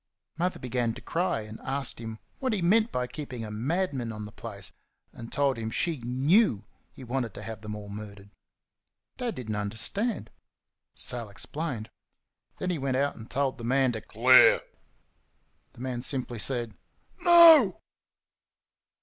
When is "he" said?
2.53-2.61, 6.91-7.03, 12.71-12.79